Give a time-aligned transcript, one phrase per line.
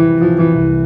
[0.00, 0.79] Música